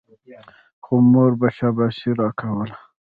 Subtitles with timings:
[0.83, 2.75] خو مور به شاباسي راکوله.